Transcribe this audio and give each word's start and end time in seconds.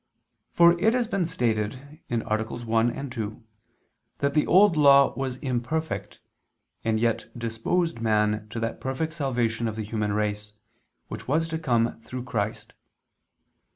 For 0.51 0.79
it 0.79 0.95
has 0.95 1.05
been 1.05 1.27
stated 1.27 2.01
(AA. 2.09 2.17
1, 2.39 3.09
2) 3.11 3.43
that 4.17 4.33
the 4.33 4.47
Old 4.47 4.75
Law 4.75 5.13
was 5.15 5.37
imperfect, 5.43 6.19
and 6.83 6.99
yet 6.99 7.29
disposed 7.37 8.01
man 8.01 8.47
to 8.49 8.59
that 8.61 8.81
perfect 8.81 9.13
salvation 9.13 9.67
of 9.67 9.75
the 9.75 9.83
human 9.85 10.13
race, 10.13 10.53
which 11.07 11.27
was 11.27 11.47
to 11.49 11.59
come 11.59 12.01
through 12.01 12.23
Christ. 12.23 12.73